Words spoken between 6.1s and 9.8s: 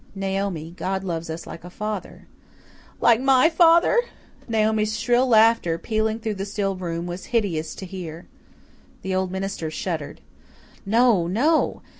through the still room, was hideous to hear. The old minister